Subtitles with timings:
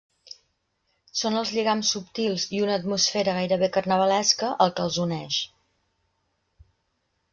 [1.19, 5.39] Són els lligams subtils i una atmosfera gairebé carnavalesca el que els uneix.